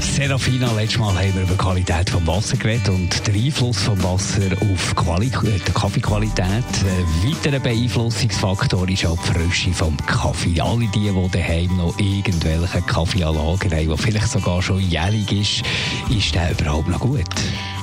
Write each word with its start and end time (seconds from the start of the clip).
Serafina, 0.00 0.72
letztes 0.72 0.98
Mal 0.98 1.14
haben 1.14 1.34
wir 1.34 1.42
über 1.42 1.52
die 1.52 1.58
Qualität 1.58 2.08
des 2.08 2.26
Wassers 2.26 2.58
geredet 2.58 2.88
und 2.88 3.26
den 3.26 3.34
Einfluss 3.34 3.84
des 3.84 4.02
Wassers 4.02 4.52
auf 4.60 4.96
Quali 4.96 5.26
äh, 5.26 5.58
die 5.66 5.72
Kaffeequalität. 5.72 6.46
Ein 6.46 7.30
weiterer 7.30 7.60
Beeinflussungsfaktor 7.60 8.88
ist 8.88 9.04
auch 9.04 9.18
die 9.18 9.32
Frische 9.32 9.70
des 9.70 10.06
Kaffee. 10.06 10.60
Alle 10.60 10.86
die, 10.86 11.10
die 11.10 11.28
daheim 11.30 11.76
noch 11.76 11.98
irgendwelche 11.98 12.82
Kaffeeanlagen 12.82 13.70
haben, 13.70 13.88
die 13.88 14.02
vielleicht 14.02 14.28
sogar 14.28 14.62
schon 14.62 14.80
jährig 14.80 15.30
ist, 15.32 15.62
ist 16.10 16.34
der 16.34 16.52
überhaupt 16.52 16.88
noch 16.88 17.00
gut? 17.00 17.24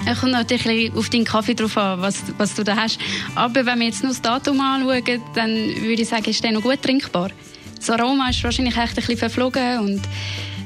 Es 0.10 0.20
kommt 0.20 0.32
natürlich 0.32 0.94
auf 0.96 1.10
deinen 1.10 1.26
Kaffee 1.26 1.54
drauf 1.54 1.78
an, 1.78 2.02
was, 2.02 2.24
was 2.38 2.56
du 2.56 2.64
da 2.64 2.76
hast. 2.76 3.00
Aber 3.36 3.66
wenn 3.66 3.80
wir 3.80 3.88
jetzt 3.88 4.02
nur 4.02 4.12
das 4.12 4.22
Datum 4.22 4.60
anschauen, 4.60 5.22
dann 5.36 5.52
würde 5.52 6.02
ich 6.02 6.10
sagen, 6.10 6.26
ist 6.26 6.44
der 6.44 6.52
noch 6.52 6.62
gut 6.62 6.82
trinkbar. 6.82 7.30
Das 7.78 7.90
Aroma 7.90 8.30
ist 8.30 8.44
wahrscheinlich 8.44 8.76
echt 8.76 8.90
ein 8.90 8.96
bisschen 8.96 9.18
verflogen 9.18 9.80
und 9.80 10.02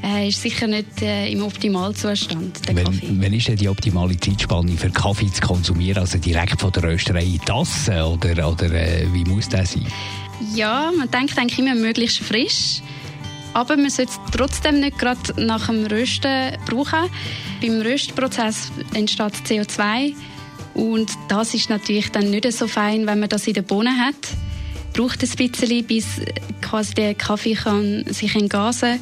äh, 0.04 0.30
ist 0.30 0.42
sicher 0.42 0.68
nicht 0.68 1.02
äh, 1.02 1.32
im 1.32 1.44
Optimalzustand, 1.44 2.68
der 2.68 2.84
Kaffee. 2.84 3.08
Wenn 3.12 3.34
ist 3.34 3.48
denn 3.48 3.56
die 3.56 3.70
optimale 3.70 4.18
Zeitspanne 4.18 4.72
für 4.72 4.90
Kaffee 4.90 5.32
zu 5.32 5.42
konsumieren? 5.42 6.00
Also 6.00 6.18
direkt 6.18 6.60
von 6.60 6.72
der 6.72 6.84
Rösterei 6.84 7.24
in 7.24 7.42
Tasse 7.42 8.06
oder, 8.06 8.50
oder 8.50 8.72
äh, 8.72 9.06
wie 9.14 9.24
muss 9.26 9.50
das 9.50 9.74
sein? 9.74 9.86
Ja, 10.56 10.92
man 10.98 11.10
denkt 11.12 11.38
eigentlich 11.38 11.60
immer 11.60 11.76
möglichst 11.76 12.20
frisch. 12.20 12.82
Aber 13.54 13.76
man 13.76 13.90
sollte 13.90 14.12
es 14.12 14.32
trotzdem 14.32 14.80
nicht 14.80 14.98
gerade 14.98 15.20
nach 15.38 15.68
dem 15.68 15.86
Rösten 15.86 16.58
brauchen. 16.66 17.10
Beim 17.62 17.82
Röstprozess 17.82 18.72
entsteht 18.94 19.34
CO2 19.46 20.14
und 20.74 21.12
das 21.28 21.54
ist 21.54 21.70
natürlich 21.70 22.12
dann 22.12 22.32
nicht 22.32 22.52
so 22.54 22.68
fein, 22.68 23.06
wenn 23.06 23.20
man 23.20 23.30
das 23.30 23.48
in 23.48 23.54
den 23.54 23.66
Bohnen 23.66 24.00
hat. 24.00 24.16
Braucht 24.94 25.22
ein 25.22 25.30
bisschen, 25.30 25.86
bis 25.86 26.06
quasi 26.62 26.94
der 26.94 27.14
Kaffee 27.14 27.56
kann 27.56 28.06
sich 28.08 28.36
entgasen 28.36 29.00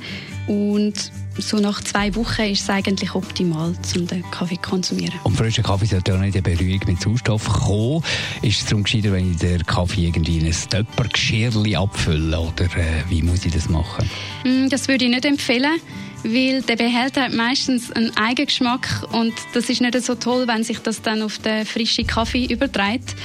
und 0.50 1.12
so 1.38 1.58
nach 1.58 1.80
zwei 1.84 2.14
Wochen 2.16 2.42
ist 2.42 2.64
es 2.64 2.70
eigentlich 2.72 3.14
optimal, 3.14 3.76
um 3.96 4.08
den 4.08 4.30
Kaffee 4.32 4.56
zu 4.56 4.62
konsumieren. 4.62 5.14
Und 5.24 5.38
frischer 5.38 5.62
Kaffee 5.62 5.86
sollte 5.86 6.16
auch 6.16 6.20
nicht 6.20 6.36
in 6.36 6.42
Berührung 6.42 6.82
mit 6.88 7.00
Sauerstoff 7.00 7.48
kommen. 7.48 8.04
Ist 8.42 8.62
es 8.62 8.66
darum 8.66 8.84
gescheiter, 8.84 9.12
wenn 9.12 9.32
ich 9.32 9.38
den 9.38 9.64
Kaffee 9.64 10.08
irgendwie 10.08 10.40
in 10.40 10.48
ein 10.48 10.56
Töppergeschirrchen 10.70 11.76
abfülle? 11.76 12.40
Oder 12.40 12.66
äh, 12.66 13.04
wie 13.10 13.22
muss 13.22 13.46
ich 13.46 13.54
das 13.54 13.70
machen? 13.70 14.10
Mm, 14.44 14.70
das 14.70 14.88
würde 14.88 15.06
ich 15.06 15.12
nicht 15.12 15.26
empfehlen. 15.26 15.80
Weil 16.24 16.64
der 16.64 16.76
Behälter 16.76 17.26
hat 17.26 17.34
meistens 17.34 17.92
einen 17.92 18.18
Eigengeschmack 18.18 19.08
und 19.12 19.34
das 19.54 19.70
ist 19.70 19.82
nicht 19.82 20.02
so 20.02 20.16
toll, 20.16 20.48
wenn 20.48 20.64
sich 20.64 20.80
das 20.80 21.04
dann 21.04 21.22
auf 21.22 21.38
den 21.38 21.66
frischen 21.66 22.08
Kaffee 22.08 22.46
überträgt. 22.46 23.16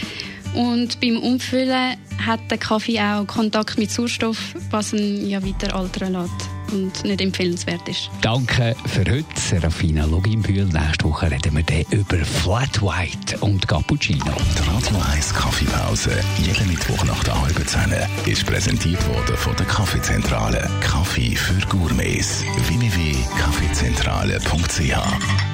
Und 0.55 1.00
beim 1.00 1.17
Umfüllen 1.17 1.97
hat 2.25 2.41
der 2.50 2.58
Kaffee 2.58 3.00
auch 3.00 3.27
Kontakt 3.27 3.78
mit 3.78 3.91
Sauerstoff, 3.91 4.55
was 4.70 4.92
ihn 4.92 5.27
ja 5.27 5.42
weiter 5.42 5.75
altern 5.75 6.12
lässt 6.12 6.53
und 6.72 7.04
nicht 7.04 7.20
empfehlenswert 7.20 7.88
ist. 7.88 8.10
Danke 8.20 8.74
für 8.86 9.00
heute, 9.00 9.24
Serafina 9.36 10.04
Loginbühl. 10.04 10.64
Nächste 10.64 11.04
Woche 11.04 11.30
reden 11.30 11.56
wir 11.56 11.62
dann 11.62 11.84
über 11.90 12.16
Flat 12.24 12.82
White 12.82 13.38
und 13.40 13.68
Cappuccino. 13.68 14.24
Die 14.24 14.68
Radio 14.68 14.96
1 15.12 15.32
Kaffeepause, 15.34 16.10
jeden 16.38 16.66
Mittwoch 16.68 17.04
nach 17.04 17.22
der 17.24 17.38
halben 17.40 17.66
Zehn, 17.66 17.94
ist 18.26 18.44
präsentiert 18.46 19.06
worden 19.08 19.36
von 19.36 19.56
der 19.56 19.66
Kaffeezentrale. 19.66 20.70
Kaffee 20.80 21.36
für 21.36 21.60
Gourmets. 21.68 22.44
www.kaffeezentrale.ch 22.68 25.53